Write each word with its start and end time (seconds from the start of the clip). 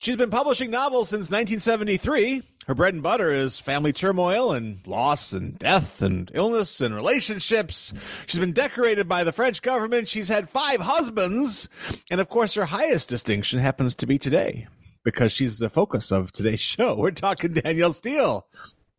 She's 0.00 0.16
been 0.16 0.30
publishing 0.30 0.70
novels 0.70 1.10
since 1.10 1.30
1973. 1.30 2.42
Her 2.66 2.74
bread 2.74 2.94
and 2.94 3.02
butter 3.02 3.30
is 3.32 3.60
family 3.60 3.92
turmoil 3.92 4.50
and 4.50 4.78
loss 4.86 5.34
and 5.34 5.58
death 5.58 6.00
and 6.00 6.30
illness 6.32 6.80
and 6.80 6.94
relationships. 6.94 7.92
She's 8.26 8.40
been 8.40 8.54
decorated 8.54 9.10
by 9.10 9.24
the 9.24 9.32
French 9.32 9.60
government. 9.60 10.08
She's 10.08 10.30
had 10.30 10.48
five 10.48 10.80
husbands. 10.80 11.68
And 12.10 12.18
of 12.18 12.30
course, 12.30 12.54
her 12.54 12.64
highest 12.64 13.10
distinction 13.10 13.58
happens 13.58 13.94
to 13.96 14.06
be 14.06 14.18
today 14.18 14.68
because 15.04 15.32
she's 15.32 15.58
the 15.58 15.68
focus 15.68 16.10
of 16.10 16.32
today's 16.32 16.60
show. 16.60 16.96
We're 16.96 17.10
talking 17.10 17.52
Danielle 17.52 17.92
Steel 17.92 18.46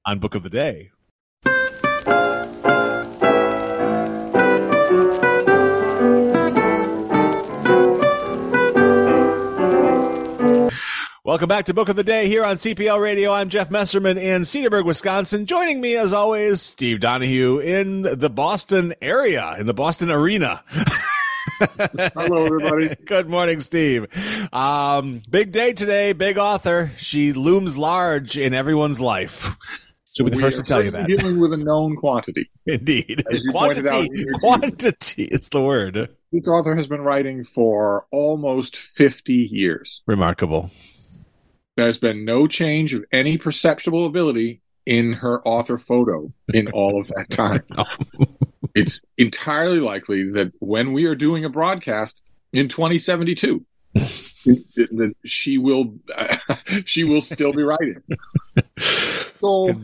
on 0.06 0.20
Book 0.20 0.36
of 0.36 0.44
the 0.44 0.52
Day. 0.52 0.92
Welcome 11.24 11.50
back 11.50 11.66
to 11.66 11.76
Book 11.76 11.88
of 11.88 11.96
the 11.96 12.04
Day 12.04 12.28
here 12.28 12.44
on 12.44 12.56
CPL 12.56 13.00
Radio. 13.00 13.32
I'm 13.32 13.50
Jeff 13.50 13.70
Messerman 13.70 14.18
in 14.18 14.42
Cedarburg, 14.42 14.86
Wisconsin. 14.86 15.46
Joining 15.46 15.80
me, 15.80 15.96
as 15.96 16.14
always, 16.14 16.64
Steve 16.64 17.00
Donoghue 17.00 17.60
in 17.60 18.02
the 18.02 18.28
Boston 18.28 18.96
area, 19.04 19.56
in 19.60 19.68
the 19.68 19.74
Boston 19.76 20.10
arena. 20.10 20.64
Hello, 22.16 22.44
everybody. 22.44 22.96
Good 23.06 23.30
morning, 23.30 23.62
Steve. 23.62 24.08
Um, 24.52 25.22
big 25.30 25.52
day 25.52 25.74
today, 25.74 26.14
big 26.14 26.40
author. 26.40 26.92
She 26.98 27.34
looms 27.34 27.78
large 27.78 28.36
in 28.36 28.56
everyone's 28.56 29.00
life. 29.00 29.56
She'll 30.14 30.26
be 30.26 30.32
the 30.32 30.38
We 30.38 30.42
first 30.42 30.58
to 30.58 30.64
tell 30.64 30.84
you 30.84 30.90
that. 30.90 31.06
Dealing 31.06 31.40
with 31.40 31.54
a 31.54 31.58
known 31.58 31.98
quantity. 31.98 32.50
Indeed. 32.66 33.24
As 33.32 33.44
you 33.44 33.52
pointed 33.52 33.86
out 33.86 34.08
Quantity. 34.08 34.26
Quantity 34.40 35.24
is 35.26 35.50
the 35.50 35.62
word. 35.62 36.10
This 36.32 36.48
author 36.48 36.76
has 36.76 36.88
been 36.88 37.02
writing 37.02 37.44
for 37.44 38.08
almost 38.12 38.76
50 38.76 39.34
years. 39.34 40.02
Remarkable. 40.08 40.72
There's 41.78 42.00
been 42.00 42.26
no 42.26 42.48
change 42.48 42.94
of 42.94 43.06
any 43.12 43.38
perceptible 43.38 44.06
ability 44.06 44.62
in 44.86 45.14
her 45.14 45.46
author 45.48 45.78
photo 45.78 46.34
in 46.54 46.68
all 46.70 47.00
of 47.00 47.08
that 47.10 47.30
time. 47.30 47.64
it's 48.76 49.02
entirely 49.18 49.80
likely 49.80 50.30
that 50.32 50.52
when 50.60 50.94
we 50.94 51.06
are 51.06 51.16
doing 51.16 51.46
a 51.46 51.50
broadcast 51.50 52.22
in 52.52 52.68
2072, 52.68 53.66
that 53.94 55.16
she 55.26 55.58
will 55.58 55.96
she 56.86 57.04
will 57.04 57.22
still 57.22 57.54
be 57.54 57.64
writing. 57.64 58.02
So 59.40 59.76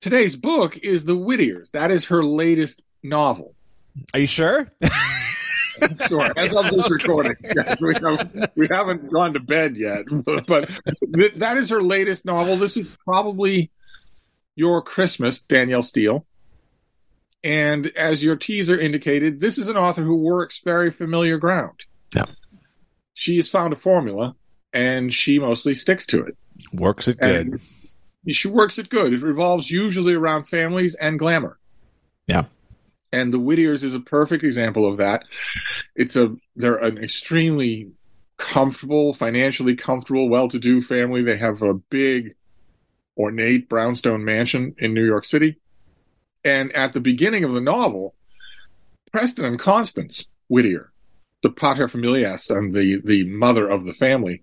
today's 0.00 0.36
book 0.36 0.76
is 0.78 1.04
The 1.04 1.16
Whittiers. 1.16 1.70
That 1.70 1.90
is 1.90 2.06
her 2.06 2.24
latest 2.24 2.82
novel. 3.02 3.54
Are 4.14 4.20
you 4.20 4.26
sure? 4.26 4.72
Sure. 6.08 6.28
As 6.36 6.52
of 6.52 6.70
this 6.70 6.90
recording, 6.90 7.36
yes, 7.42 7.80
we, 7.80 7.94
have, 7.94 8.50
we 8.56 8.68
haven't 8.70 9.12
gone 9.12 9.34
to 9.34 9.40
bed 9.40 9.76
yet, 9.76 10.04
but 10.46 10.70
th- 11.14 11.34
that 11.34 11.56
is 11.56 11.70
her 11.70 11.82
latest 11.82 12.24
novel. 12.24 12.56
This 12.56 12.76
is 12.76 12.86
probably 13.04 13.70
your 14.56 14.82
Christmas, 14.82 15.40
Danielle 15.40 15.82
Steel. 15.82 16.26
And 17.44 17.86
as 17.96 18.24
your 18.24 18.36
teaser 18.36 18.78
indicated, 18.78 19.40
this 19.40 19.58
is 19.58 19.68
an 19.68 19.76
author 19.76 20.02
who 20.02 20.16
works 20.16 20.60
very 20.64 20.90
familiar 20.90 21.38
ground. 21.38 21.78
Yeah. 22.14 22.26
She 23.14 23.36
has 23.36 23.48
found 23.48 23.72
a 23.72 23.76
formula, 23.76 24.34
and 24.72 25.14
she 25.14 25.38
mostly 25.38 25.74
sticks 25.74 26.06
to 26.06 26.24
it. 26.24 26.36
Works 26.72 27.06
it 27.08 27.18
good. 27.18 27.60
And 28.26 28.34
she 28.34 28.48
works 28.48 28.78
it 28.78 28.88
good. 28.88 29.12
It 29.12 29.22
revolves 29.22 29.70
usually 29.70 30.14
around 30.14 30.44
families 30.44 30.94
and 30.96 31.18
glamour. 31.18 31.58
Yeah. 32.26 32.44
And 33.12 33.32
the 33.32 33.38
Whittiers 33.38 33.82
is 33.82 33.94
a 33.94 34.00
perfect 34.00 34.44
example 34.44 34.86
of 34.86 34.98
that. 34.98 35.24
It's 35.94 36.16
a 36.16 36.36
they're 36.56 36.76
an 36.76 36.98
extremely 36.98 37.92
comfortable, 38.36 39.12
financially 39.14 39.74
comfortable, 39.74 40.28
well-to-do 40.28 40.80
family. 40.82 41.22
They 41.22 41.38
have 41.38 41.60
a 41.62 41.74
big, 41.74 42.36
ornate 43.16 43.68
brownstone 43.68 44.24
mansion 44.24 44.74
in 44.78 44.94
New 44.94 45.04
York 45.04 45.24
City. 45.24 45.58
And 46.44 46.70
at 46.72 46.92
the 46.92 47.00
beginning 47.00 47.44
of 47.44 47.52
the 47.52 47.60
novel, 47.60 48.14
Preston 49.12 49.44
and 49.44 49.58
Constance 49.58 50.26
Whittier, 50.48 50.92
the 51.42 51.50
paterfamilias 51.50 52.54
and 52.54 52.74
the 52.74 53.00
the 53.04 53.24
mother 53.24 53.68
of 53.68 53.84
the 53.84 53.92
family, 53.92 54.42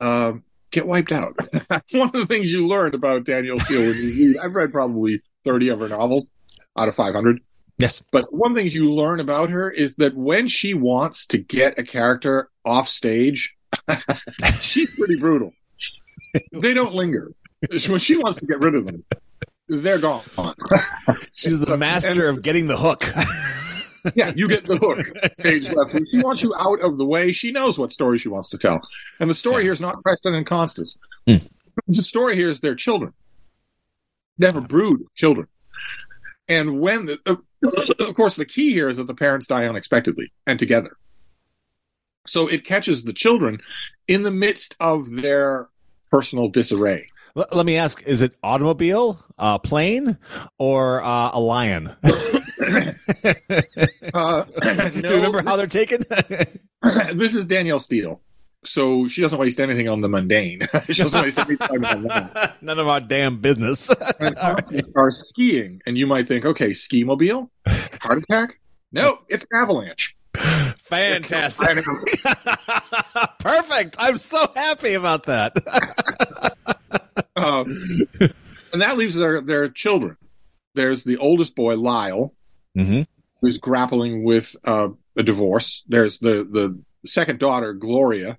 uh, 0.00 0.34
get 0.70 0.86
wiped 0.86 1.12
out. 1.12 1.34
One 1.92 2.08
of 2.08 2.12
the 2.12 2.26
things 2.26 2.52
you 2.52 2.66
learned 2.66 2.94
about 2.94 3.24
Danielle 3.24 3.60
Steel 3.60 3.80
when 3.80 3.96
you 3.96 4.40
I've 4.42 4.54
read 4.54 4.72
probably 4.72 5.20
30 5.44 5.68
of 5.70 5.80
her 5.80 5.88
novels 5.88 6.26
out 6.78 6.88
of 6.88 6.94
500. 6.94 7.40
Yes. 7.78 8.02
But 8.10 8.32
one 8.32 8.54
thing 8.54 8.68
you 8.68 8.90
learn 8.90 9.20
about 9.20 9.50
her 9.50 9.70
is 9.70 9.96
that 9.96 10.16
when 10.16 10.48
she 10.48 10.74
wants 10.74 11.26
to 11.26 11.38
get 11.38 11.78
a 11.78 11.82
character 11.82 12.50
off 12.64 12.88
stage, 12.88 13.54
she's 14.60 14.90
pretty 14.94 15.16
brutal. 15.16 15.52
They 16.52 16.74
don't 16.74 16.94
linger. 16.94 17.32
When 17.88 17.98
she 17.98 18.16
wants 18.16 18.40
to 18.40 18.46
get 18.46 18.60
rid 18.60 18.74
of 18.74 18.86
them, 18.86 19.04
they're 19.68 19.98
gone. 19.98 20.22
She's 21.34 21.60
the 21.60 21.76
master 21.76 22.28
of 22.28 22.42
getting 22.42 22.66
the 22.66 22.76
hook. 22.76 23.04
yeah, 24.14 24.32
you 24.34 24.48
get 24.48 24.66
the 24.66 24.76
hook. 24.76 25.00
Stage 25.34 25.70
left. 25.70 26.08
She 26.10 26.20
wants 26.20 26.42
you 26.42 26.54
out 26.54 26.80
of 26.80 26.98
the 26.98 27.04
way. 27.04 27.32
She 27.32 27.50
knows 27.52 27.78
what 27.78 27.92
story 27.92 28.18
she 28.18 28.28
wants 28.28 28.50
to 28.50 28.58
tell. 28.58 28.80
And 29.20 29.28
the 29.28 29.34
story 29.34 29.62
here 29.64 29.72
is 29.72 29.80
not 29.80 30.02
Preston 30.02 30.34
and 30.34 30.46
Constance. 30.46 30.98
Hmm. 31.26 31.36
The 31.88 32.02
story 32.02 32.36
here 32.36 32.48
is 32.48 32.60
their 32.60 32.74
children. 32.74 33.12
They 34.38 34.46
have 34.46 34.56
a 34.56 34.60
brood 34.60 35.00
of 35.00 35.14
children. 35.14 35.48
And 36.48 36.80
when, 36.80 37.06
the, 37.06 37.18
of 37.98 38.14
course, 38.14 38.36
the 38.36 38.44
key 38.44 38.72
here 38.72 38.88
is 38.88 38.98
that 38.98 39.06
the 39.06 39.14
parents 39.14 39.46
die 39.46 39.66
unexpectedly 39.66 40.32
and 40.46 40.58
together. 40.58 40.96
So 42.26 42.46
it 42.48 42.64
catches 42.64 43.04
the 43.04 43.12
children 43.12 43.60
in 44.08 44.22
the 44.22 44.30
midst 44.30 44.76
of 44.80 45.10
their 45.10 45.68
personal 46.10 46.48
disarray. 46.48 47.08
L- 47.36 47.46
let 47.52 47.66
me 47.66 47.76
ask: 47.76 48.02
Is 48.06 48.22
it 48.22 48.34
automobile, 48.42 49.22
uh, 49.38 49.58
plane, 49.58 50.18
or 50.58 51.02
uh, 51.02 51.30
a 51.32 51.40
lion? 51.40 51.88
Uh, 52.04 52.14
Do 54.62 55.08
you 55.08 55.14
remember 55.14 55.42
how 55.42 55.56
they're 55.56 55.66
taken? 55.66 56.02
this 57.14 57.34
is 57.34 57.46
Danielle 57.46 57.80
Steel. 57.80 58.20
So 58.66 59.08
she 59.08 59.22
doesn't 59.22 59.38
waste 59.38 59.60
anything 59.60 59.88
on 59.88 60.00
the 60.00 60.08
mundane. 60.08 60.66
she 60.86 61.02
doesn't 61.02 61.22
waste 61.22 61.38
any 61.38 61.56
time 61.56 61.84
on 61.84 62.02
that. 62.04 62.56
None 62.62 62.78
of 62.78 62.88
our 62.88 63.00
damn 63.00 63.40
business. 63.40 63.90
And 64.18 64.36
are 64.96 65.10
skiing, 65.12 65.82
and 65.86 65.98
you 65.98 66.06
might 66.06 66.26
think, 66.26 66.44
okay, 66.44 66.72
ski 66.72 67.04
mobile, 67.04 67.50
heart 68.00 68.22
attack? 68.22 68.58
No, 68.90 69.18
it's 69.28 69.46
avalanche. 69.52 70.16
Fantastic. 70.34 71.84
Perfect. 73.38 73.96
I'm 73.98 74.18
so 74.18 74.50
happy 74.54 74.94
about 74.94 75.24
that. 75.24 75.54
Um, 77.36 77.78
and 78.72 78.82
that 78.82 78.96
leaves 78.96 79.14
their 79.14 79.40
their 79.40 79.68
children. 79.68 80.16
There's 80.74 81.04
the 81.04 81.18
oldest 81.18 81.54
boy, 81.54 81.76
Lyle, 81.76 82.34
mm-hmm. 82.76 83.02
who's 83.40 83.58
grappling 83.58 84.24
with 84.24 84.56
uh, 84.64 84.88
a 85.16 85.22
divorce. 85.22 85.84
There's 85.88 86.18
the 86.18 86.44
the 86.44 86.82
second 87.06 87.38
daughter, 87.38 87.72
Gloria, 87.72 88.38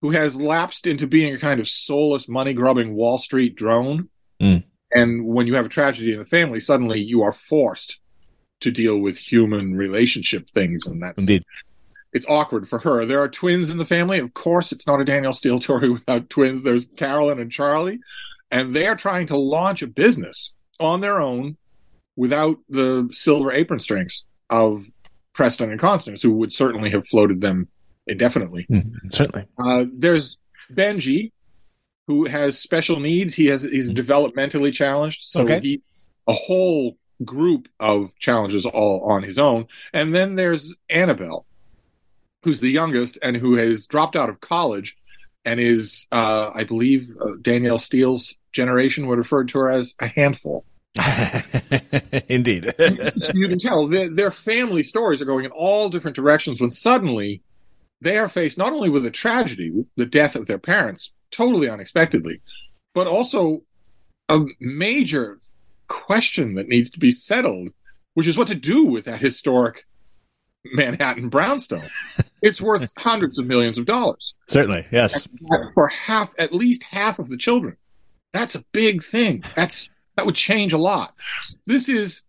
who 0.00 0.10
has 0.10 0.40
lapsed 0.40 0.86
into 0.86 1.06
being 1.06 1.34
a 1.34 1.38
kind 1.38 1.60
of 1.60 1.68
soulless, 1.68 2.28
money 2.28 2.54
grubbing 2.54 2.94
Wall 2.94 3.18
Street 3.18 3.54
drone. 3.54 4.08
Mm. 4.40 4.64
And 4.92 5.26
when 5.26 5.46
you 5.46 5.54
have 5.54 5.66
a 5.66 5.70
tragedy 5.70 6.12
in 6.12 6.18
the 6.18 6.24
family, 6.24 6.60
suddenly 6.60 7.00
you 7.00 7.22
are 7.22 7.32
forced 7.32 8.00
to 8.60 8.70
deal 8.70 8.98
with 8.98 9.18
human 9.18 9.74
relationship 9.74 10.50
things, 10.50 10.86
and 10.86 11.02
that's 11.02 11.20
Indeed. 11.20 11.44
it's 12.12 12.26
awkward 12.28 12.68
for 12.68 12.78
her. 12.80 13.06
There 13.06 13.20
are 13.20 13.28
twins 13.28 13.70
in 13.70 13.78
the 13.78 13.84
family. 13.84 14.18
Of 14.18 14.34
course, 14.34 14.72
it's 14.72 14.86
not 14.86 15.00
a 15.00 15.04
Danielle 15.04 15.32
Steel 15.32 15.60
story 15.60 15.90
without 15.90 16.30
twins. 16.30 16.62
There's 16.62 16.86
Carolyn 16.86 17.38
and 17.38 17.52
Charlie, 17.52 18.00
and 18.50 18.74
they 18.74 18.86
are 18.86 18.96
trying 18.96 19.26
to 19.28 19.36
launch 19.36 19.82
a 19.82 19.86
business 19.86 20.54
on 20.78 21.00
their 21.00 21.20
own 21.20 21.56
without 22.16 22.58
the 22.68 23.08
silver 23.12 23.52
apron 23.52 23.80
strings 23.80 24.26
of 24.48 24.86
Preston 25.32 25.70
and 25.70 25.80
Constance, 25.80 26.22
who 26.22 26.32
would 26.32 26.52
certainly 26.52 26.90
have 26.90 27.06
floated 27.06 27.40
them 27.40 27.68
indefinitely. 28.06 28.66
Mm, 28.70 28.92
certainly. 29.12 29.46
Uh, 29.58 29.86
there's 29.92 30.38
Benji, 30.72 31.32
who 32.06 32.26
has 32.26 32.58
special 32.58 32.98
needs. 33.00 33.34
He 33.34 33.46
has 33.46 33.62
he's 33.62 33.92
developmentally 33.92 34.72
challenged, 34.72 35.22
so 35.22 35.42
Okay. 35.42 35.60
he 35.60 35.82
a 36.26 36.32
whole 36.32 36.96
group 37.24 37.68
of 37.80 38.16
challenges 38.18 38.64
all 38.66 39.04
on 39.10 39.22
his 39.22 39.38
own. 39.38 39.66
And 39.92 40.14
then 40.14 40.36
there's 40.36 40.74
Annabelle, 40.88 41.44
who's 42.44 42.60
the 42.60 42.70
youngest 42.70 43.18
and 43.22 43.36
who 43.36 43.56
has 43.56 43.86
dropped 43.86 44.16
out 44.16 44.28
of 44.30 44.40
college 44.40 44.96
and 45.44 45.58
is, 45.60 46.06
uh, 46.12 46.50
I 46.54 46.64
believe, 46.64 47.08
uh, 47.20 47.32
Danielle 47.42 47.78
Steel's 47.78 48.36
generation 48.52 49.06
would 49.06 49.18
refer 49.18 49.44
to 49.44 49.58
her 49.58 49.70
as 49.70 49.94
a 50.00 50.06
handful. 50.06 50.64
Indeed. 52.28 52.72
You 53.34 53.48
can 53.48 53.58
tell 53.58 53.86
their, 53.88 54.10
their 54.10 54.30
family 54.30 54.82
stories 54.82 55.20
are 55.20 55.26
going 55.26 55.44
in 55.44 55.50
all 55.50 55.88
different 55.88 56.16
directions 56.16 56.60
when 56.60 56.70
suddenly 56.70 57.42
they 58.00 58.18
are 58.18 58.28
faced 58.28 58.58
not 58.58 58.72
only 58.72 58.90
with 58.90 59.04
a 59.04 59.10
tragedy, 59.10 59.84
the 59.96 60.06
death 60.06 60.36
of 60.36 60.46
their 60.46 60.58
parents, 60.58 61.12
totally 61.30 61.68
unexpectedly, 61.68 62.40
but 62.94 63.06
also 63.06 63.62
a 64.28 64.40
major 64.58 65.38
question 65.88 66.54
that 66.54 66.68
needs 66.68 66.90
to 66.90 66.98
be 66.98 67.10
settled, 67.10 67.70
which 68.14 68.26
is 68.26 68.38
what 68.38 68.48
to 68.48 68.54
do 68.54 68.84
with 68.84 69.04
that 69.04 69.20
historic 69.20 69.86
Manhattan 70.64 71.28
brownstone. 71.28 71.88
It's 72.42 72.58
worth 72.58 72.90
hundreds 72.96 73.38
of 73.38 73.44
millions 73.44 73.76
of 73.76 73.84
dollars 73.84 74.34
certainly. 74.48 74.86
Yes. 74.90 75.28
for 75.74 75.88
half, 75.88 76.32
at 76.38 76.54
least 76.54 76.84
half 76.84 77.18
of 77.18 77.28
the 77.28 77.36
children. 77.36 77.76
That's 78.32 78.54
a 78.54 78.64
big 78.72 79.02
thing. 79.02 79.44
That's 79.54 79.90
that 80.16 80.24
would 80.24 80.36
change 80.36 80.72
a 80.72 80.78
lot. 80.78 81.14
This 81.66 81.86
is, 81.86 82.22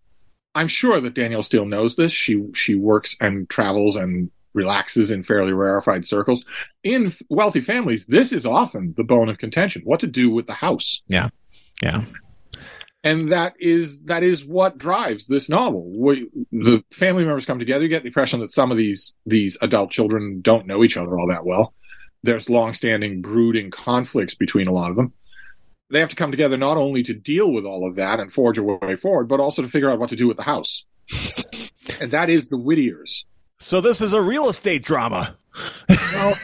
I'm 0.54 0.68
sure 0.68 1.00
that 1.00 1.14
Danielle 1.14 1.44
Steel 1.44 1.66
knows 1.66 1.96
this. 1.96 2.12
She 2.12 2.46
she 2.54 2.76
works 2.76 3.16
and 3.22 3.50
travels 3.50 3.96
and 3.96 4.32
relaxes 4.54 5.12
in 5.12 5.24
fairly 5.24 5.54
rarefied 5.54 6.06
circles. 6.06 6.46
In 6.84 7.12
wealthy 7.30 7.62
families, 7.62 8.06
this 8.06 8.32
is 8.32 8.46
often 8.46 8.94
the 8.98 9.04
bone 9.04 9.30
of 9.30 9.38
contention: 9.38 9.82
what 9.86 10.00
to 10.02 10.08
do 10.08 10.30
with 10.30 10.48
the 10.48 10.54
house. 10.54 11.02
Yeah. 11.08 11.30
Yeah. 11.82 12.06
And 13.04 13.32
that 13.32 13.56
is 13.60 14.04
that 14.04 14.22
is 14.22 14.46
what 14.46 14.78
drives 14.78 15.26
this 15.26 15.50
novel. 15.50 15.92
We, 15.98 16.28
the 16.52 16.84
family 16.92 17.26
members 17.26 17.46
come 17.46 17.58
together. 17.58 17.84
You 17.84 17.90
get 17.90 18.04
the 18.04 18.10
impression 18.10 18.42
that 18.42 18.52
some 18.52 18.72
of 18.72 18.78
these 18.78 19.16
these 19.26 19.58
adult 19.62 19.90
children 19.90 20.42
don't 20.42 20.68
know 20.68 20.84
each 20.84 20.98
other 20.98 21.18
all 21.18 21.28
that 21.30 21.46
well. 21.46 21.74
There's 22.24 22.50
long-standing 22.50 23.24
brooding 23.24 23.72
conflicts 23.72 24.36
between 24.36 24.68
a 24.68 24.72
lot 24.72 24.92
of 24.92 24.96
them. 24.96 25.14
They 25.90 26.00
have 26.00 26.10
to 26.10 26.16
come 26.16 26.30
together 26.30 26.56
not 26.56 26.78
only 26.78 27.02
to 27.04 27.14
deal 27.14 27.52
with 27.52 27.66
all 27.66 27.88
of 27.88 27.96
that 27.96 28.20
and 28.20 28.32
forge 28.32 28.60
a 28.60 28.64
way 28.64 28.96
forward, 28.96 29.28
but 29.28 29.40
also 29.40 29.64
to 29.64 29.68
figure 29.68 29.90
out 29.90 29.98
what 29.98 30.12
to 30.12 30.16
do 30.16 30.28
with 30.28 30.38
the 30.38 30.44
house. 30.44 30.86
and 32.00 32.12
that 32.12 32.30
is 32.30 32.46
the 32.46 32.58
Whittiers. 32.58 33.26
So 33.62 33.80
this 33.80 34.02
is 34.02 34.14
a 34.14 34.22
real 34.22 34.50
estate 34.50 34.84
drama. 34.84 35.36
Well, 35.88 36.38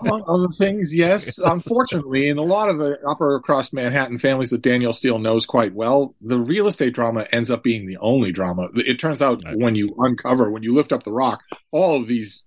among 0.00 0.24
other 0.26 0.48
things, 0.58 0.94
yes. 0.96 1.38
Unfortunately, 1.38 2.28
in 2.28 2.36
a 2.36 2.42
lot 2.42 2.68
of 2.68 2.78
the 2.78 2.98
upper 3.08 3.38
crust 3.40 3.72
Manhattan 3.72 4.18
families 4.18 4.50
that 4.50 4.60
Danielle 4.62 4.92
Steel 4.92 5.20
knows 5.20 5.46
quite 5.46 5.72
well, 5.72 6.14
the 6.20 6.38
real 6.38 6.66
estate 6.66 6.94
drama 6.94 7.26
ends 7.30 7.48
up 7.50 7.62
being 7.62 7.86
the 7.86 7.96
only 7.98 8.32
drama. 8.32 8.68
It 8.74 8.98
turns 8.98 9.22
out 9.22 9.42
Right. 9.44 9.56
when 9.56 9.76
you 9.76 9.94
uncover, 9.98 10.50
when 10.50 10.64
you 10.64 10.74
lift 10.74 10.92
up 10.92 11.04
the 11.04 11.12
rock, 11.12 11.42
all 11.70 11.96
of 11.96 12.08
these 12.08 12.44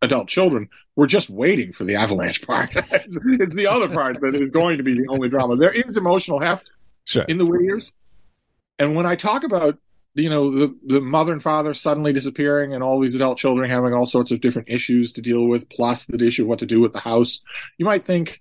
adult 0.00 0.28
children 0.28 0.68
were 0.94 1.08
just 1.08 1.28
waiting 1.28 1.72
for 1.72 1.82
the 1.82 1.96
avalanche 1.96 2.46
part. 2.46 2.70
it's, 2.92 3.18
it's 3.24 3.54
the 3.56 3.66
other 3.66 3.88
part 3.88 4.20
that 4.20 4.36
is 4.36 4.50
going 4.50 4.76
to 4.78 4.84
be 4.84 4.94
the 4.94 5.08
only 5.08 5.28
drama. 5.28 5.56
There 5.56 5.72
is 5.72 5.96
emotional 5.96 6.38
heft 6.38 6.70
Sure. 7.06 7.24
in 7.24 7.38
the 7.38 7.44
Whittiers. 7.44 7.94
And 8.78 8.94
when 8.94 9.04
I 9.04 9.16
talk 9.16 9.42
about, 9.42 9.78
you 10.14 10.30
know, 10.30 10.50
the, 10.56 10.76
the 10.86 11.00
mother 11.00 11.32
and 11.32 11.42
father 11.42 11.74
suddenly 11.74 12.12
disappearing 12.12 12.72
and 12.72 12.82
all 12.82 13.00
these 13.00 13.14
adult 13.14 13.36
children 13.36 13.68
having 13.68 13.92
all 13.92 14.06
sorts 14.06 14.30
of 14.30 14.40
different 14.40 14.68
issues 14.68 15.12
to 15.12 15.20
deal 15.20 15.46
with, 15.46 15.68
plus 15.68 16.06
the 16.06 16.24
issue 16.24 16.42
of 16.42 16.48
what 16.48 16.60
to 16.60 16.66
do 16.66 16.80
with 16.80 16.92
the 16.92 17.00
house, 17.00 17.40
you 17.78 17.84
might 17.84 18.04
think, 18.04 18.40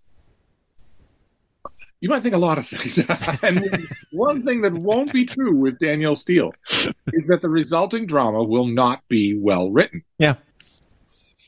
you 2.00 2.10
might 2.10 2.22
think 2.22 2.36
a 2.36 2.40
lot 2.40 2.60
of 2.60 2.68
things. 2.68 3.00
and 3.42 3.88
one 4.12 4.44
thing 4.44 4.62
that 4.62 4.74
won't 4.74 5.12
be 5.12 5.26
true 5.26 5.56
with 5.56 5.80
Danielle 5.80 6.16
Steel 6.16 6.54
is 6.72 7.24
that 7.28 7.40
the 7.42 7.50
resulting 7.50 8.06
drama 8.06 8.44
will 8.44 8.68
not 8.68 9.02
be 9.08 9.36
well 9.36 9.72
written. 9.72 10.04
Yeah. 10.20 10.36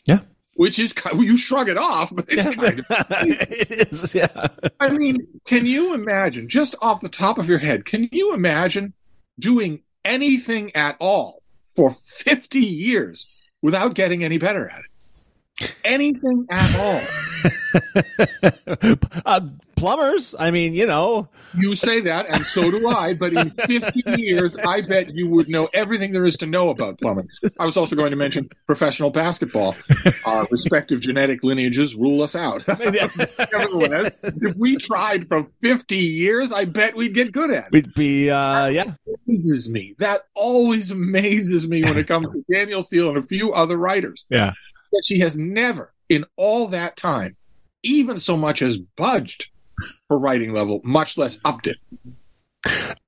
Yeah. 0.05 0.21
Which 0.55 0.79
is, 0.79 0.93
ki- 0.93 1.23
you 1.23 1.37
shrug 1.37 1.69
it 1.69 1.77
off, 1.77 2.15
but 2.15 2.25
it's 2.29 2.55
kind 2.55 2.79
of 2.79 2.85
it 2.89 3.91
is. 3.91 4.15
Yeah. 4.15 4.47
I 4.79 4.89
mean, 4.89 5.27
can 5.45 5.67
you 5.67 5.93
imagine, 5.93 6.49
just 6.49 6.73
off 6.81 7.01
the 7.01 7.09
top 7.09 7.37
of 7.37 7.47
your 7.47 7.59
head, 7.59 7.85
can 7.85 8.09
you 8.11 8.33
imagine 8.33 8.93
doing 9.37 9.81
anything 10.05 10.73
at 10.75 10.95
all 10.99 11.41
for 11.75 11.91
50 11.91 12.59
years 12.59 13.27
without 13.61 13.95
getting 13.95 14.23
any 14.23 14.37
better 14.37 14.69
at 14.69 14.79
it? 14.79 15.75
Anything 15.83 16.45
at 16.49 16.79
all. 16.79 17.01
uh, 19.25 19.41
plumbers. 19.75 20.35
I 20.37 20.51
mean, 20.51 20.73
you 20.73 20.85
know. 20.85 21.29
You 21.57 21.75
say 21.75 22.01
that, 22.01 22.27
and 22.27 22.45
so 22.45 22.69
do 22.69 22.87
I, 22.89 23.13
but 23.13 23.33
in 23.33 23.51
50 23.51 24.03
years, 24.21 24.57
I 24.57 24.81
bet 24.81 25.15
you 25.15 25.29
would 25.29 25.47
know 25.47 25.69
everything 25.73 26.11
there 26.11 26.25
is 26.25 26.35
to 26.37 26.45
know 26.45 26.69
about 26.69 26.99
plumbing. 26.99 27.29
I 27.59 27.65
was 27.65 27.77
also 27.77 27.95
going 27.95 28.11
to 28.11 28.17
mention 28.17 28.49
professional 28.65 29.09
basketball. 29.09 29.75
Our 30.25 30.47
respective 30.51 30.99
genetic 30.99 31.43
lineages 31.43 31.95
rule 31.95 32.21
us 32.21 32.35
out. 32.35 32.67
Nevertheless, 32.67 34.15
if 34.23 34.55
we 34.57 34.75
tried 34.77 35.27
for 35.27 35.47
50 35.61 35.95
years, 35.95 36.51
I 36.51 36.65
bet 36.65 36.95
we'd 36.95 37.13
get 37.13 37.31
good 37.31 37.51
at 37.51 37.65
it. 37.65 37.71
We'd 37.71 37.93
be. 37.93 38.29
Uh, 38.29 38.67
yeah. 38.67 38.93
amazes 39.27 39.69
me. 39.69 39.95
That 39.99 40.25
always 40.33 40.91
amazes 40.91 41.67
me 41.67 41.83
when 41.83 41.97
it 41.97 42.07
comes 42.07 42.27
to 42.27 42.43
Danielle 42.51 42.83
Steel 42.83 43.09
and 43.09 43.17
a 43.17 43.23
few 43.23 43.53
other 43.53 43.77
writers. 43.77 44.25
Yeah. 44.29 44.53
That 44.91 45.03
she 45.05 45.19
has 45.19 45.37
never, 45.37 45.93
in 46.09 46.25
all 46.35 46.67
that 46.67 46.95
time, 46.97 47.35
even 47.83 48.17
so 48.17 48.37
much 48.37 48.61
as 48.61 48.77
budged 48.77 49.49
her 50.09 50.17
writing 50.19 50.53
level, 50.53 50.81
much 50.83 51.17
less 51.17 51.39
upped 51.45 51.67
it. 51.67 51.77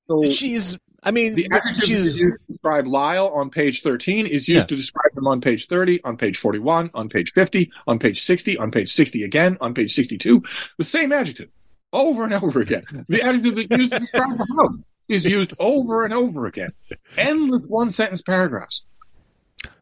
So 0.07 0.23
She's. 0.29 0.77
I 1.03 1.11
mean, 1.11 1.35
the 1.35 1.47
adjective 1.51 1.89
used 1.89 2.17
to 2.17 2.37
describe 2.49 2.87
Lyle 2.87 3.27
on 3.27 3.49
page 3.49 3.81
13 3.81 4.25
is 4.25 4.47
used 4.47 4.61
Yeah. 4.61 4.65
to 4.65 4.75
describe 4.75 5.13
them 5.13 5.27
on 5.27 5.39
page 5.41 5.67
30, 5.67 6.03
on 6.03 6.17
page 6.17 6.37
41, 6.37 6.89
on 6.93 7.07
page 7.07 7.31
50, 7.33 7.71
on 7.87 7.99
page 7.99 8.21
60, 8.23 8.57
on 8.57 8.71
page 8.71 8.91
60 8.91 9.23
again, 9.23 9.57
on 9.61 9.73
page 9.73 9.93
62. 9.93 10.43
The 10.77 10.83
same 10.83 11.13
adjective 11.13 11.49
over 11.93 12.23
and 12.25 12.33
over 12.33 12.59
again. 12.59 12.83
The 13.07 13.21
adjective 13.21 13.55
that 13.69 13.77
used 13.77 13.93
to 13.93 13.99
describe 13.99 14.37
the 14.37 14.47
house 14.57 14.75
is 15.07 15.23
used 15.23 15.53
over 15.59 16.03
and 16.03 16.13
over 16.13 16.47
again. 16.47 16.71
Endless 17.15 17.67
one 17.67 17.91
sentence 17.91 18.21
paragraphs. 18.21 18.83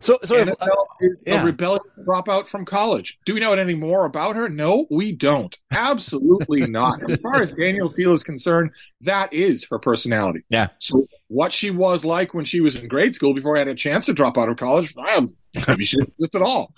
So, 0.06 0.20
so 0.24 0.36
if, 0.36 0.50
is 1.02 1.24
yeah. 1.26 1.42
a 1.42 1.46
rebellious 1.46 1.82
dropout 2.08 2.48
from 2.48 2.64
college. 2.64 3.18
Do 3.26 3.34
we 3.34 3.40
know 3.40 3.54
anything 3.54 3.80
more 3.80 4.06
about 4.06 4.36
her? 4.36 4.48
No, 4.48 4.86
we 4.92 5.12
don't. 5.12 5.58
Absolutely 5.72 6.62
not. 6.68 7.10
As 7.10 7.20
far 7.22 7.42
as 7.42 7.52
Danielle 7.54 7.90
Steel 7.90 8.14
is 8.14 8.24
concerned, 8.24 8.70
that 9.02 9.34
is 9.34 9.66
her 9.72 9.80
personality. 9.80 10.44
Yeah. 10.50 10.68
So 10.78 11.08
what 11.28 11.54
she 11.54 11.72
was 11.72 12.06
like 12.06 12.36
when 12.36 12.46
she 12.46 12.62
was 12.62 12.76
in 12.76 12.88
grade 12.88 13.16
school 13.16 13.34
before 13.34 13.56
I 13.56 13.60
had 13.60 13.68
a 13.68 13.74
chance 13.74 14.06
to 14.06 14.14
drop 14.14 14.38
out 14.38 14.48
of 14.48 14.58
college, 14.58 14.94
I 14.96 15.18
well, 15.18 15.30
maybe 15.68 15.86
she 15.86 15.98
didn't 15.98 16.14
exist 16.14 16.36
at 16.36 16.44
all. 16.44 16.72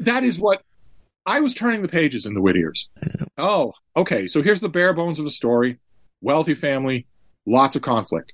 that 0.00 0.24
is 0.24 0.38
what 0.38 0.62
I 1.26 1.40
was 1.40 1.52
turning 1.52 1.82
the 1.82 1.88
pages 1.88 2.24
in 2.24 2.32
the 2.32 2.40
Whittiers. 2.40 2.88
Oh, 3.36 3.74
okay. 3.94 4.26
So 4.26 4.42
here's 4.42 4.60
the 4.60 4.70
bare 4.70 4.94
bones 4.94 5.18
of 5.18 5.26
the 5.26 5.30
story. 5.30 5.80
Wealthy 6.22 6.54
family, 6.54 7.06
lots 7.44 7.76
of 7.76 7.82
conflict. 7.82 8.32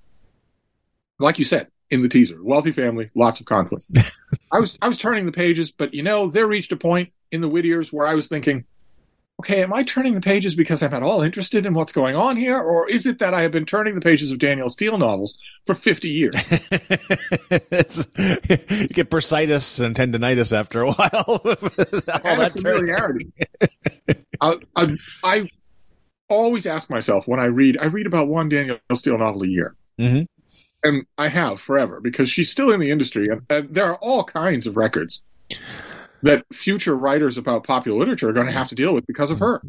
Like 1.18 1.40
you 1.40 1.44
said, 1.44 1.66
in 1.90 2.02
the 2.02 2.08
teaser. 2.08 2.42
Wealthy 2.42 2.72
family, 2.72 3.10
lots 3.14 3.40
of 3.40 3.46
conflict. 3.46 3.86
I 4.52 4.60
was 4.60 4.78
I 4.80 4.88
was 4.88 4.98
turning 4.98 5.26
the 5.26 5.32
pages, 5.32 5.72
but 5.72 5.94
you 5.94 6.02
know, 6.02 6.28
there 6.28 6.46
reached 6.46 6.72
a 6.72 6.76
point 6.76 7.12
in 7.30 7.40
the 7.40 7.48
Whittiers 7.48 7.92
where 7.92 8.06
I 8.06 8.14
was 8.14 8.28
thinking, 8.28 8.64
okay, 9.40 9.62
am 9.62 9.72
I 9.72 9.82
turning 9.82 10.14
the 10.14 10.20
pages 10.20 10.54
because 10.54 10.82
I'm 10.82 10.92
at 10.92 11.02
all 11.02 11.22
interested 11.22 11.64
in 11.64 11.72
what's 11.72 11.92
going 11.92 12.14
on 12.14 12.36
here, 12.36 12.60
or 12.60 12.88
is 12.90 13.06
it 13.06 13.18
that 13.20 13.32
I 13.32 13.42
have 13.42 13.52
been 13.52 13.64
turning 13.64 13.94
the 13.94 14.00
pages 14.00 14.30
of 14.30 14.38
Danielle 14.38 14.68
Steel 14.68 14.98
novels 14.98 15.38
for 15.64 15.74
50 15.74 16.08
years? 16.08 16.34
you 16.50 16.58
get 18.88 19.08
bursitis 19.10 19.82
and 19.82 19.96
tendonitis 19.96 20.52
after 20.56 20.82
a 20.82 20.92
while. 20.92 21.24
all 21.26 22.36
that 22.36 22.52
familiarity. 22.56 23.32
I, 24.40 24.58
I, 24.76 24.96
I, 25.24 25.50
always 26.28 26.64
ask 26.64 26.88
myself 26.88 27.26
when 27.26 27.40
I 27.40 27.46
read, 27.46 27.76
I 27.80 27.86
read 27.86 28.06
about 28.06 28.28
one 28.28 28.48
Danielle 28.48 28.78
Steel 28.94 29.18
novel 29.18 29.42
a 29.42 29.48
year. 29.48 29.74
Mm-hmm. 29.98 30.22
And 30.82 31.06
I 31.18 31.28
have 31.28 31.60
forever 31.60 32.00
because 32.00 32.30
she's 32.30 32.50
still 32.50 32.70
in 32.70 32.80
the 32.80 32.90
industry, 32.90 33.28
and, 33.28 33.42
and 33.50 33.74
there 33.74 33.86
are 33.86 33.96
all 33.96 34.24
kinds 34.24 34.66
of 34.66 34.76
records 34.76 35.22
that 36.22 36.44
future 36.52 36.96
writers 36.96 37.38
about 37.38 37.64
popular 37.64 37.98
literature 37.98 38.28
are 38.28 38.32
going 38.32 38.46
to 38.46 38.52
have 38.52 38.68
to 38.68 38.74
deal 38.74 38.94
with 38.94 39.06
because 39.06 39.30
of 39.30 39.38
her. 39.40 39.62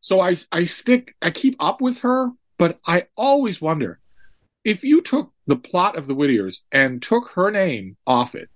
So 0.00 0.20
I 0.20 0.36
I 0.52 0.64
stick 0.64 1.16
I 1.20 1.30
keep 1.30 1.56
up 1.60 1.80
with 1.80 2.00
her, 2.00 2.30
but 2.58 2.78
I 2.86 3.06
always 3.16 3.60
wonder 3.60 4.00
if 4.64 4.84
you 4.84 5.02
took 5.02 5.32
the 5.46 5.56
plot 5.56 5.96
of 5.96 6.06
the 6.06 6.14
Whittiers 6.14 6.62
and 6.70 7.02
took 7.02 7.30
her 7.30 7.50
name 7.50 7.96
off 8.06 8.34
it, 8.34 8.48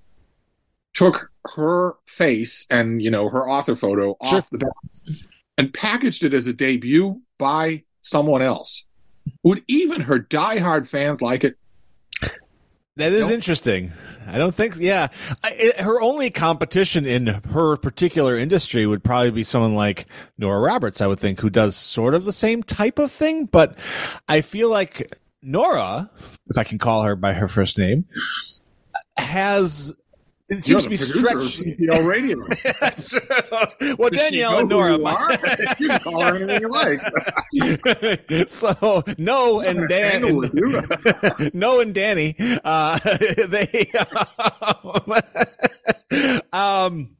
took 0.95 1.31
her 1.57 1.97
face 2.07 2.67
and 2.71 3.03
you 3.03 3.11
know 3.11 3.29
her 3.29 3.49
author 3.49 3.75
photo 3.75 4.17
sure. 4.25 4.39
off 4.39 4.51
the 4.51 4.59
back, 4.59 5.17
and 5.59 5.75
packaged 5.75 6.25
it 6.25 6.35
as 6.35 6.47
a 6.47 6.53
debut 6.53 7.21
by 7.39 7.83
someone 8.03 8.43
else, 8.43 8.87
would 9.43 9.63
even 9.69 10.03
her 10.03 10.19
diehard 10.19 10.87
fans 10.87 11.23
like 11.23 11.45
it? 11.45 11.57
That 12.97 13.13
is 13.13 13.23
nope. 13.23 13.31
interesting. 13.33 13.93
I 14.27 14.37
don't 14.37 14.55
think. 14.55 14.77
Yeah, 14.77 15.09
I, 15.43 15.53
it, 15.55 15.81
her 15.81 16.01
only 16.01 16.31
competition 16.31 17.07
in 17.07 17.27
her 17.27 17.77
particular 17.77 18.37
industry 18.37 18.87
would 18.87 19.03
probably 19.03 19.31
be 19.31 19.45
someone 19.45 19.75
like 19.75 20.07
Nora 20.37 20.61
Roberts. 20.61 21.01
I 21.01 21.07
would 21.07 21.21
think, 21.21 21.41
who 21.41 21.51
does 21.51 21.77
sort 21.77 22.15
of 22.15 22.25
the 22.25 22.33
same 22.33 22.63
type 22.63 22.99
of 22.99 23.11
thing. 23.11 23.47
But 23.47 23.79
I 24.29 24.43
feel 24.43 24.69
like 24.69 25.17
Nora, 25.41 26.11
if 26.49 26.59
I 26.59 26.65
can 26.65 26.79
call 26.79 27.05
her 27.05 27.17
by 27.17 27.33
her 27.33 27.49
first 27.49 27.79
name, 27.79 28.05
has 29.17 29.95
it 30.51 30.65
seems 30.65 30.85
to 30.85 30.91
be 30.91 30.97
stretched. 30.97 31.61
PPL 31.61 32.07
radio. 32.07 32.39
well, 33.99 34.11
Danielle 34.11 34.59
and 34.59 34.69
Nora. 34.69 34.99
you 35.79 35.89
can 35.89 36.01
call 36.01 36.23
her 36.23 36.37
anything 36.37 36.61
you 36.63 36.69
like. 36.69 37.01
so 38.51 39.05
no 39.17 39.61
and 39.61 39.89
Dan, 39.89 40.25
and, 40.25 41.55
no 41.55 41.81
and 41.81 41.95
Danny, 41.95 42.35
uh, 42.65 42.99
they, 43.49 43.91
um, 46.53 47.17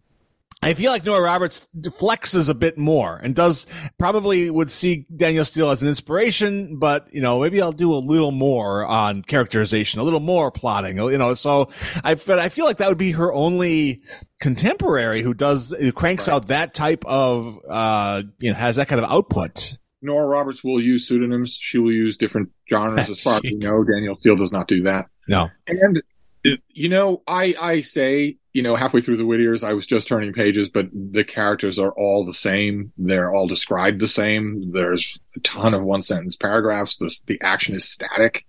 I 0.63 0.75
feel 0.75 0.93
like 0.93 1.07
Nora 1.07 1.23
Roberts 1.23 1.69
flexes 1.75 2.51
a 2.51 2.55
bit 2.55 2.77
more 2.77 3.17
and 3.17 3.35
does 3.35 3.67
probably 3.99 4.51
would 4.51 4.71
see 4.71 5.07
Danielle 5.15 5.47
Steel 5.47 5.71
as 5.71 5.83
an 5.83 5.89
inspiration, 5.89 6.79
but 6.79 7.09
you 7.13 7.23
know, 7.23 7.41
maybe 7.41 7.63
I'll 7.63 7.73
do 7.73 7.95
a 7.95 7.97
little 7.97 8.31
more 8.31 8.85
on 8.85 9.23
characterization, 9.23 10.01
a 10.01 10.03
little 10.03 10.21
more 10.21 10.51
plotting, 10.51 10.99
you 10.99 11.17
know, 11.17 11.33
so 11.33 11.71
I, 12.05 12.13
I 12.13 12.51
feel 12.51 12.67
like 12.67 12.77
that 12.77 12.89
would 12.89 12.99
be 12.99 13.13
her 13.13 13.33
only 13.33 14.03
contemporary 14.39 15.23
who 15.23 15.33
does, 15.33 15.75
who 15.79 15.93
cranks 15.93 16.29
right. 16.29 16.35
out 16.35 16.49
that 16.49 16.75
type 16.75 17.05
of, 17.07 17.59
uh, 17.69 18.23
you 18.39 18.51
know, 18.51 18.59
has 18.59 18.77
that 18.77 18.89
kind 18.89 19.03
of 19.03 19.11
output. 19.11 19.79
Nora 20.03 20.27
Roberts 20.27 20.63
will 20.63 20.81
use 20.81 21.09
pseudonyms. 21.09 21.59
She 21.61 21.79
will 21.79 21.93
use 21.93 22.19
different 22.19 22.51
genres 22.69 23.09
as 23.11 23.21
far 23.21 23.37
as 23.37 23.43
we 23.43 23.57
know. 23.57 23.83
Danielle 23.85 24.19
Steel 24.19 24.37
does 24.37 24.53
not 24.53 24.69
do 24.69 24.83
that. 24.83 25.07
No. 25.27 25.49
And 25.67 26.03
you 26.43 26.89
know, 26.89 27.23
I 27.27 27.55
I 27.61 27.81
say, 27.83 28.39
you 28.53 28.63
know, 28.63 28.75
halfway 28.75 29.01
through 29.01 29.17
the 29.17 29.27
Whittiers, 29.27 29.63
I 29.63 29.75
was 29.75 29.87
just 29.87 30.09
turning 30.09 30.33
pages, 30.33 30.69
but 30.69 30.89
the 30.93 31.25
characters 31.25 31.79
are 31.79 31.93
all 31.93 32.25
the 32.25 32.35
same. 32.35 32.93
They're 32.99 33.33
all 33.33 33.47
described 33.47 34.01
the 34.01 34.09
same. 34.09 34.73
There's 34.73 35.19
a 35.37 35.41
ton 35.41 35.75
of 35.75 35.83
one 35.83 36.03
sentence 36.03 36.37
paragraphs. 36.37 36.97
The 36.97 37.15
the 37.27 37.41
action 37.43 37.75
is 37.75 37.89
static, 37.89 38.47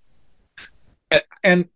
and, 1.11 1.23
and 1.43 1.69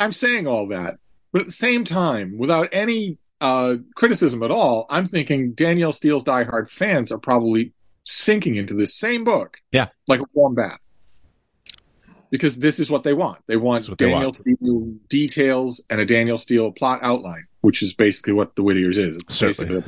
I'm 0.00 0.12
saying 0.12 0.46
all 0.46 0.68
that, 0.68 0.96
but 1.32 1.42
at 1.42 1.46
the 1.46 1.52
same 1.52 1.84
time, 1.84 2.38
without 2.38 2.68
any 2.72 3.18
uh, 3.40 3.76
criticism 3.94 4.42
at 4.42 4.50
all, 4.50 4.86
I'm 4.88 5.04
thinking 5.04 5.52
Danielle 5.52 5.92
Steel's 5.92 6.24
diehard 6.24 6.70
fans 6.70 7.12
are 7.12 7.18
probably 7.18 7.72
sinking 8.04 8.56
into 8.56 8.72
this 8.72 8.94
same 8.94 9.24
book, 9.24 9.58
yeah, 9.72 9.88
like 10.08 10.20
a 10.20 10.26
warm 10.32 10.54
bath 10.54 10.86
because 12.30 12.58
this 12.58 12.78
is 12.78 12.90
what 12.90 13.02
they 13.02 13.14
want. 13.14 13.38
They 13.46 13.56
want 13.56 13.96
Danielle 13.96 14.34
Steel 14.34 14.92
details 15.08 15.80
and 15.90 16.00
a 16.00 16.06
Danielle 16.06 16.38
Steel 16.38 16.72
plot 16.72 17.00
outline, 17.02 17.46
which 17.66 17.82
is 17.82 17.92
basically 17.92 18.32
what 18.32 18.54
the 18.54 18.62
Whittiers 18.62 18.96
is. 18.96 19.16
It's 19.16 19.34
certainly. 19.34 19.82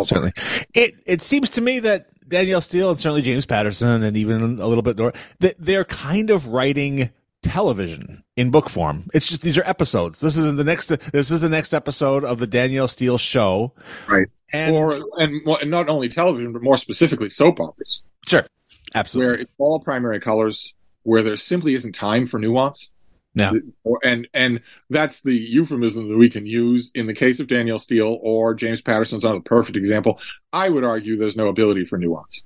Certainly. 0.00 0.30
It 0.74 0.94
it 1.06 1.22
seems 1.22 1.50
to 1.50 1.60
me 1.60 1.80
that 1.80 2.06
Danielle 2.28 2.60
Steel 2.60 2.90
and 2.90 3.00
certainly 3.00 3.20
James 3.22 3.44
Patterson 3.44 4.04
and 4.04 4.16
even 4.16 4.60
a 4.60 4.66
little 4.68 4.82
bit 4.82 4.96
more 4.96 5.12
that 5.40 5.56
they're 5.58 5.84
kind 5.84 6.30
of 6.30 6.46
writing 6.46 7.10
television 7.42 8.22
in 8.36 8.52
book 8.52 8.70
form. 8.70 9.08
It's 9.12 9.26
just 9.26 9.42
these 9.42 9.58
are 9.58 9.64
episodes. 9.64 10.20
This 10.20 10.36
is 10.36 10.54
the 10.54 10.62
next. 10.62 10.86
This 10.86 11.32
is 11.32 11.40
the 11.40 11.48
next 11.48 11.74
episode 11.74 12.24
of 12.24 12.38
the 12.38 12.46
Danielle 12.46 12.86
Steel 12.86 13.18
show, 13.18 13.72
right? 14.06 14.28
And 14.52 14.76
or 14.76 15.02
and, 15.18 15.44
and 15.44 15.68
not 15.68 15.88
only 15.88 16.08
television, 16.08 16.52
but 16.52 16.62
more 16.62 16.76
specifically 16.76 17.28
soap 17.28 17.58
operas. 17.58 18.02
Sure, 18.24 18.46
absolutely. 18.94 19.32
Where 19.32 19.40
it's 19.40 19.52
all 19.58 19.80
primary 19.80 20.20
colors 20.20 20.74
where 21.02 21.24
there 21.24 21.36
simply 21.36 21.74
isn't 21.74 21.96
time 21.96 22.26
for 22.26 22.38
nuance. 22.38 22.92
No. 23.36 23.60
And 24.02 24.26
and 24.32 24.62
that's 24.88 25.20
the 25.20 25.34
euphemism 25.34 26.08
that 26.08 26.16
we 26.16 26.30
can 26.30 26.46
use 26.46 26.90
in 26.94 27.06
the 27.06 27.14
case 27.14 27.38
of 27.38 27.46
Danielle 27.46 27.78
Steel 27.78 28.18
or 28.22 28.54
James 28.54 28.80
Patterson's 28.80 29.22
not 29.22 29.36
a 29.36 29.40
perfect 29.40 29.76
example. 29.76 30.18
I 30.52 30.70
would 30.70 30.84
argue 30.84 31.18
there's 31.18 31.36
no 31.36 31.48
ability 31.48 31.84
for 31.84 31.98
nuance. 31.98 32.44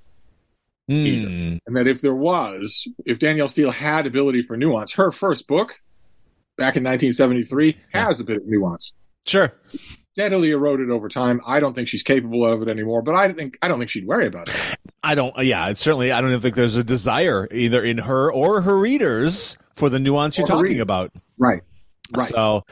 Mm. 0.90 1.06
Either. 1.06 1.60
And 1.66 1.76
that 1.76 1.86
if 1.86 2.00
there 2.00 2.14
was, 2.14 2.88
if 3.06 3.20
Danielle 3.20 3.48
Steel 3.48 3.70
had 3.70 4.06
ability 4.06 4.42
for 4.42 4.56
nuance, 4.56 4.92
her 4.94 5.12
first 5.12 5.46
book 5.46 5.80
back 6.58 6.76
in 6.76 6.82
1973 6.82 7.78
has 7.94 8.18
a 8.18 8.24
bit 8.24 8.38
of 8.38 8.46
nuance. 8.46 8.92
Sure 9.24 9.54
steadily 10.12 10.50
eroded 10.50 10.90
over 10.90 11.08
time. 11.08 11.40
I 11.46 11.60
don't 11.60 11.72
think 11.72 11.88
she's 11.88 12.02
capable 12.02 12.44
of 12.44 12.62
it 12.62 12.68
anymore, 12.68 13.02
but 13.02 13.14
I 13.14 13.32
think 13.32 13.58
I 13.62 13.68
don't 13.68 13.78
think 13.78 13.90
she'd 13.90 14.06
worry 14.06 14.26
about 14.26 14.48
it. 14.48 14.76
I 15.02 15.14
don't. 15.14 15.34
Yeah, 15.38 15.68
it's 15.68 15.80
certainly. 15.80 16.12
I 16.12 16.20
don't 16.20 16.30
even 16.30 16.42
think 16.42 16.56
there's 16.56 16.76
a 16.76 16.84
desire 16.84 17.48
either 17.50 17.82
in 17.82 17.98
her 17.98 18.30
or 18.32 18.60
her 18.60 18.78
readers 18.78 19.56
for 19.80 19.88
the 19.88 19.98
nuance 19.98 20.38
you're 20.38 20.46
talking 20.46 20.80
about. 20.80 21.12
Right. 21.38 21.62
Right. 22.16 22.28
So, 22.28 22.64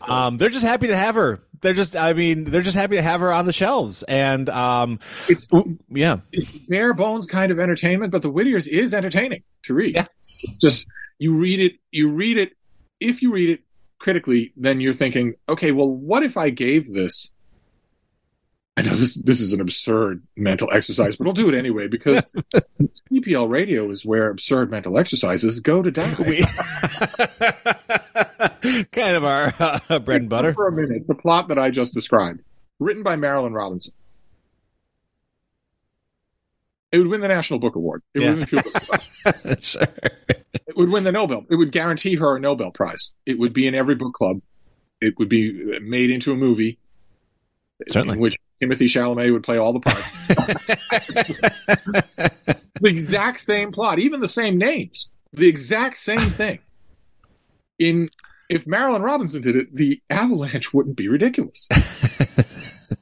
um, 0.00 0.38
they're 0.38 0.50
just 0.50 0.64
happy 0.64 0.86
to 0.88 0.96
have 0.96 1.14
her. 1.16 1.42
They're 1.60 1.74
just, 1.74 1.96
I 1.96 2.12
mean, 2.12 2.44
they're 2.44 2.62
just 2.62 2.76
happy 2.76 2.96
to 2.96 3.02
have 3.02 3.20
her 3.20 3.32
on 3.32 3.46
the 3.46 3.52
shelves. 3.52 4.02
And, 4.04 4.48
um, 4.48 5.00
it's, 5.28 5.48
yeah, 5.88 6.18
it's 6.30 6.52
bare 6.68 6.94
bones 6.94 7.26
kind 7.26 7.50
of 7.50 7.58
entertainment, 7.58 8.12
but 8.12 8.22
the 8.22 8.30
Whittiers 8.30 8.66
is 8.68 8.94
entertaining 8.94 9.42
to 9.64 9.74
read. 9.74 9.94
Yeah. 9.94 10.06
just, 10.60 10.86
you 11.18 11.34
read 11.34 11.60
it, 11.60 11.74
you 11.90 12.10
read 12.10 12.38
it, 12.38 12.52
if 13.00 13.22
you 13.22 13.32
read 13.32 13.50
it 13.50 13.60
critically, 13.98 14.52
then 14.56 14.80
you're 14.80 14.92
thinking, 14.92 15.34
okay, 15.48 15.72
well, 15.72 15.90
what 15.90 16.22
if 16.22 16.36
I 16.36 16.50
gave 16.50 16.86
this? 16.92 17.32
I 18.76 18.82
know 18.82 18.94
this 18.94 19.14
this 19.14 19.40
is 19.40 19.52
an 19.52 19.60
absurd 19.60 20.24
mental 20.36 20.68
exercise, 20.72 21.16
but 21.16 21.28
I'll 21.28 21.32
do 21.32 21.48
it 21.48 21.54
anyway 21.54 21.86
because 21.86 22.26
PPL 23.12 23.48
radio 23.48 23.88
is 23.90 24.04
where 24.04 24.28
absurd 24.28 24.68
mental 24.70 24.98
exercises 24.98 25.60
go 25.60 25.80
to 25.80 25.92
die. 25.92 26.12
kind 28.90 29.16
of 29.16 29.24
our 29.24 29.54
uh, 29.88 30.00
bread 30.00 30.22
and 30.22 30.30
butter. 30.30 30.52
For 30.54 30.66
a 30.66 30.72
minute, 30.72 31.06
the 31.06 31.14
plot 31.14 31.46
that 31.48 31.58
I 31.58 31.70
just 31.70 31.94
described, 31.94 32.40
written 32.80 33.04
by 33.04 33.14
Marilynne 33.14 33.54
Robinson, 33.54 33.94
it 36.90 36.98
would 36.98 37.06
win 37.06 37.20
the 37.20 37.28
National 37.28 37.60
Book 37.60 37.76
Award. 37.76 38.02
It 38.12 38.22
yeah. 38.22 38.34
would 38.34 38.48
sure. 39.64 39.82
It 40.28 40.76
would 40.76 40.90
win 40.90 41.04
the 41.04 41.12
Nobel. 41.12 41.46
It 41.48 41.54
would 41.54 41.70
guarantee 41.70 42.16
her 42.16 42.36
a 42.36 42.40
Nobel 42.40 42.72
Prize. 42.72 43.12
It 43.24 43.38
would 43.38 43.52
be 43.52 43.68
in 43.68 43.76
every 43.76 43.94
book 43.94 44.14
club. 44.14 44.40
It 45.00 45.16
would 45.18 45.28
be 45.28 45.78
made 45.80 46.10
into 46.10 46.32
a 46.32 46.36
movie. 46.36 46.78
Certainly. 47.88 48.14
In 48.14 48.20
which 48.20 48.34
Timothée 48.62 48.86
Chalamet 48.86 49.32
would 49.32 49.42
play 49.42 49.58
all 49.58 49.72
the 49.72 49.80
parts. 49.80 50.12
the 52.80 52.88
exact 52.88 53.40
same 53.40 53.72
plot, 53.72 53.98
even 53.98 54.20
the 54.20 54.28
same 54.28 54.58
names, 54.58 55.08
the 55.32 55.48
exact 55.48 55.96
same 55.96 56.30
thing. 56.30 56.58
In 57.78 58.08
if 58.48 58.64
Marilynne 58.66 59.02
Robinson 59.02 59.42
did 59.42 59.56
it, 59.56 59.74
the 59.74 60.00
avalanche 60.10 60.72
wouldn't 60.72 60.96
be 60.96 61.08
ridiculous 61.08 61.66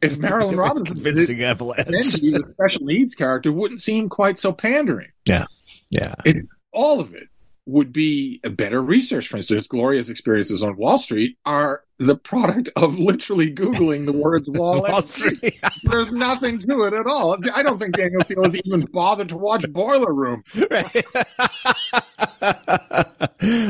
if 0.03 0.19
Marilynne 0.19 0.57
Robinson 0.57 0.97
convincing 0.97 1.39
did, 1.39 1.47
avalanche, 1.47 1.89
then 1.89 2.03
she's 2.03 2.37
a 2.37 2.53
special 2.53 2.83
needs 2.83 3.15
character 3.15 3.53
wouldn't 3.53 3.81
seem 3.81 4.09
quite 4.09 4.39
so 4.39 4.53
pandering. 4.53 5.11
Yeah, 5.27 5.47
yeah. 5.91 6.15
It, 6.25 6.47
all 6.73 7.01
of 7.01 7.15
it 7.15 7.29
would 7.67 7.93
be 7.93 8.41
a 8.45 8.51
better 8.51 8.83
research. 8.83 9.29
For 9.29 9.37
instance, 9.37 9.67
Gloria's 9.67 10.11
experiences 10.11 10.63
on 10.63 10.77
Wall 10.77 10.99
Street 10.99 11.39
are 11.45 11.85
the 12.07 12.17
product 12.17 12.69
of 12.77 12.99
literally 12.99 13.53
Googling 13.53 14.07
the 14.07 14.13
words 14.13 14.49
Wall, 14.51 14.83
Wall 14.83 15.03
Street. 15.03 15.37
Street. 15.37 15.61
There's 15.85 16.13
nothing 16.13 16.59
to 16.61 16.83
it 16.85 16.93
at 16.95 17.07
all. 17.07 17.39
I 17.55 17.63
don't 17.63 17.79
think 17.79 17.97
Danielle 17.97 18.25
Steel 18.25 18.45
has 18.45 18.57
even 18.57 18.87
bothered 18.87 19.29
to 19.31 19.37
watch 19.37 19.65
Boiler 19.71 20.13
Room. 20.13 20.45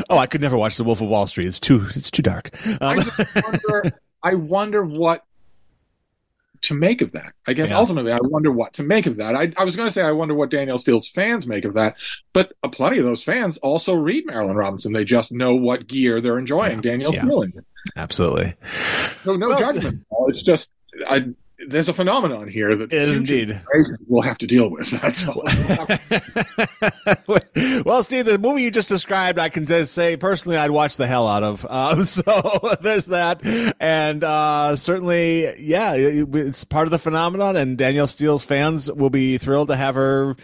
oh, 0.09 0.17
I 0.17 0.27
could 0.27 0.41
never 0.41 0.57
watch 0.57 0.77
The 0.77 0.83
Wolf 0.83 1.01
of 1.01 1.07
Wall 1.07 1.27
Street. 1.27 1.47
It's 1.47 1.59
too 1.59 1.85
it's 1.89 2.11
too 2.11 2.23
dark. 2.23 2.49
Um, 2.81 2.99
just 2.99 3.35
wonder, 3.43 3.99
I 4.21 4.33
wonder 4.35 4.83
what 4.83 5.23
to 6.63 6.73
make 6.73 7.01
of 7.01 7.11
that. 7.13 7.33
I 7.47 7.53
guess 7.53 7.69
Yeah. 7.69 7.77
ultimately, 7.77 8.11
I 8.11 8.19
wonder 8.21 8.51
what 8.51 8.73
to 8.73 8.83
make 8.83 9.05
of 9.05 9.17
that. 9.17 9.35
I, 9.35 9.51
I 9.57 9.63
was 9.65 9.75
going 9.75 9.87
to 9.87 9.91
say 9.93 10.01
I 10.01 10.11
wonder 10.11 10.33
what 10.33 10.49
Danielle 10.49 10.77
Steel's 10.77 11.07
fans 11.07 11.45
make 11.47 11.65
of 11.65 11.73
that, 11.75 11.95
but 12.33 12.53
uh, 12.63 12.67
plenty 12.69 12.97
of 12.99 13.05
those 13.05 13.23
fans 13.23 13.57
also 13.59 13.93
read 13.93 14.25
Marilynne 14.27 14.55
Robinson. 14.55 14.93
They 14.93 15.03
just 15.05 15.31
know 15.31 15.55
what 15.55 15.87
gear 15.87 16.19
they're 16.21 16.39
enjoying. 16.39 16.81
Daniel 16.81 17.13
Yeah. 17.13 17.23
Steele. 17.25 17.45
absolutely. 17.95 18.55
So 19.23 19.35
no 19.35 19.49
Well, 19.49 19.59
judgment. 19.59 20.05
It's 20.27 20.43
just 20.43 20.71
I, 21.07 21.25
there's 21.67 21.89
a 21.89 21.93
phenomenon 21.93 22.47
here 22.47 22.75
that 22.75 22.91
is 22.91 23.17
indeed. 23.17 23.61
will 24.07 24.21
have 24.21 24.37
to 24.39 24.47
deal 24.47 24.69
with. 24.69 24.89
That's 24.91 25.27
all. 25.27 25.43
well, 27.85 28.03
Steve, 28.03 28.25
the 28.25 28.37
movie 28.39 28.63
you 28.63 28.71
just 28.71 28.89
described, 28.89 29.39
I 29.39 29.49
can 29.49 29.65
just 29.65 29.93
say 29.93 30.17
personally, 30.17 30.57
I'd 30.57 30.71
watch 30.71 30.97
the 30.97 31.07
hell 31.07 31.27
out 31.27 31.43
of. 31.43 31.65
Um, 31.69 32.03
so 32.13 32.77
there's 32.81 33.07
that, 33.07 33.41
and 33.79 34.23
uh, 34.23 34.75
certainly, 34.75 35.53
yeah, 35.59 35.93
it- 35.93 36.27
it's 36.35 36.63
part 36.63 36.87
of 36.87 36.91
the 36.91 36.99
phenomenon. 36.99 37.55
And 37.55 37.77
Danielle 37.77 38.07
Steel's 38.07 38.43
fans 38.43 38.91
will 38.91 39.09
be 39.09 39.37
thrilled 39.37 39.67
to 39.69 39.75
have 39.75 39.95
her 39.95 40.35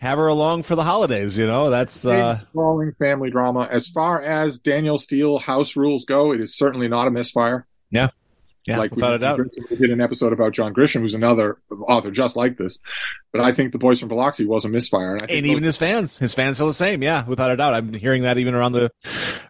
have 0.00 0.18
her 0.18 0.26
along 0.28 0.62
for 0.64 0.74
the 0.74 0.84
holidays. 0.84 1.38
You 1.38 1.46
know, 1.46 1.70
that's 1.70 2.04
uh, 2.06 2.40
sprawling 2.50 2.92
family 2.98 3.30
drama. 3.30 3.68
As 3.70 3.86
far 3.88 4.20
as 4.22 4.58
Danielle 4.58 4.98
Steel 4.98 5.38
house 5.38 5.76
rules 5.76 6.04
go, 6.04 6.32
it 6.32 6.40
is 6.40 6.56
certainly 6.56 6.88
not 6.88 7.06
a 7.06 7.10
misfire. 7.10 7.66
yeah, 7.90 8.08
yeah, 8.66 8.78
like 8.78 8.90
without 8.90 9.10
we, 9.10 9.16
a 9.16 9.18
doubt. 9.18 9.40
we 9.70 9.76
did 9.76 9.90
an 9.90 10.00
episode 10.00 10.32
about 10.32 10.52
John 10.52 10.74
Grisham, 10.74 11.00
who's 11.00 11.14
another 11.14 11.58
author 11.70 12.10
just 12.10 12.36
like 12.36 12.56
this. 12.56 12.78
But 13.32 13.40
I 13.40 13.52
think 13.52 13.72
the 13.72 13.78
Boys 13.78 14.00
from 14.00 14.08
Biloxi 14.08 14.44
was 14.44 14.64
a 14.64 14.68
misfire, 14.68 15.14
and 15.14 15.22
I 15.22 15.26
think 15.26 15.38
And 15.38 15.46
even 15.46 15.62
his 15.62 15.76
fans, 15.76 16.18
his 16.18 16.34
fans 16.34 16.58
feel 16.58 16.66
the 16.66 16.74
same. 16.74 17.02
Yeah, 17.02 17.24
without 17.26 17.50
a 17.50 17.56
doubt. 17.56 17.74
I'm 17.74 17.92
hearing 17.94 18.22
that 18.24 18.38
even 18.38 18.54
around 18.54 18.72
the 18.72 18.90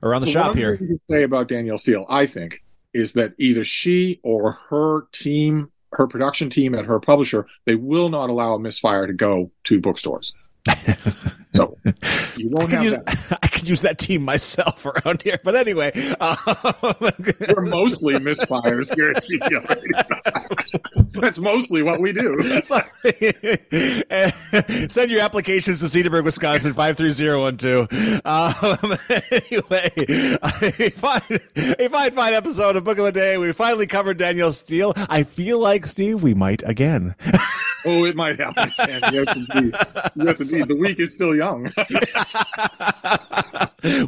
around 0.02 0.22
the 0.22 0.26
The 0.26 0.32
shop 0.32 0.54
here. 0.54 0.74
you 0.80 1.00
say 1.10 1.22
about 1.24 1.48
Danielle 1.48 1.78
Steel, 1.78 2.06
I 2.08 2.26
think, 2.26 2.62
is 2.94 3.14
that 3.14 3.34
either 3.38 3.64
she 3.64 4.20
or 4.22 4.52
her 4.52 5.06
team, 5.12 5.70
her 5.92 6.06
production 6.06 6.50
team 6.50 6.74
at 6.74 6.84
her 6.84 7.00
publisher, 7.00 7.46
they 7.66 7.74
will 7.74 8.08
not 8.10 8.30
allow 8.30 8.54
a 8.54 8.60
misfire 8.60 9.06
to 9.06 9.12
go 9.12 9.50
to 9.64 9.80
bookstores. 9.80 10.32
so 11.60 11.78
you 12.36 12.50
I 12.50 12.54
won't 12.54 12.70
could, 12.70 12.78
have 12.78 12.84
use, 12.84 12.98
that. 12.98 13.38
I 13.42 13.46
could 13.46 13.68
use 13.68 13.82
that 13.82 13.98
team 13.98 14.22
myself 14.22 14.86
around 15.04 15.22
here, 15.22 15.38
but 15.44 15.56
anyway, 15.56 15.92
um, 16.20 16.36
We're 17.54 17.66
mostly 17.66 18.14
misfires 18.14 18.94
here 18.94 19.10
at 19.10 19.24
CPL 19.24 21.10
That's 21.20 21.38
mostly 21.38 21.82
what 21.82 22.00
we 22.00 22.12
do. 22.12 22.40
Send 24.88 25.10
your 25.10 25.20
applications 25.20 25.80
to 25.80 25.86
Cedarburg, 25.86 26.24
Wisconsin, 26.24 26.74
53012. 26.74 27.90
Um, 28.24 28.98
anyway, 29.30 29.90
a 30.42 30.90
fine, 30.90 31.40
a 31.56 31.88
fine, 31.88 32.12
fine 32.12 32.32
episode 32.32 32.76
of 32.76 32.84
Book 32.84 32.98
of 32.98 33.04
the 33.04 33.12
Day. 33.12 33.38
We 33.38 33.52
finally 33.52 33.86
covered 33.86 34.18
Danielle 34.18 34.52
Steel. 34.52 34.92
I 34.96 35.24
feel 35.24 35.58
like, 35.58 35.86
Steve, 35.86 36.22
we 36.22 36.34
might 36.34 36.62
again. 36.68 37.14
Oh, 37.86 38.04
it 38.04 38.14
might 38.16 38.38
happen. 38.38 38.70
again. 38.78 39.00
Yes, 39.12 39.36
indeed. 39.36 39.74
Yes, 40.14 40.40
indeed. 40.52 40.68
The 40.68 40.76
week 40.76 41.00
is 41.00 41.14
still 41.14 41.34
young. 41.34 41.64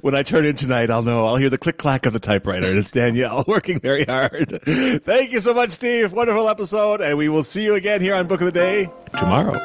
when 0.02 0.14
I 0.14 0.22
turn 0.22 0.44
in 0.44 0.54
tonight, 0.54 0.90
I'll 0.90 1.02
know. 1.02 1.24
I'll 1.26 1.36
hear 1.36 1.50
the 1.50 1.58
click 1.58 1.78
clack 1.78 2.06
of 2.06 2.12
the 2.12 2.20
typewriter. 2.20 2.68
And 2.68 2.78
it's 2.78 2.90
Danielle 2.90 3.44
working 3.48 3.80
very 3.80 4.04
hard. 4.04 4.60
Thank 4.64 5.32
you 5.32 5.40
so 5.40 5.54
much, 5.54 5.70
Steve. 5.70 6.12
Wonderful 6.12 6.48
episode. 6.48 7.00
And 7.00 7.16
we 7.16 7.28
will 7.28 7.42
see 7.42 7.64
you 7.64 7.74
again 7.74 8.00
here 8.00 8.14
on 8.14 8.26
Book 8.26 8.40
of 8.40 8.46
the 8.46 8.52
Day 8.52 8.90
tomorrow. 9.16 9.58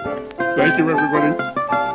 Thank 0.56 0.80
you, 0.80 0.90
everybody. 0.90 1.87